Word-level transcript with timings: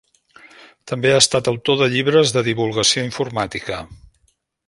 També 0.91 1.11
ha 1.15 1.19
estat 1.23 1.49
autor 1.51 1.77
de 1.81 1.89
llibres 1.95 2.33
de 2.37 2.43
divulgació 2.49 3.05
informàtica. 3.11 3.83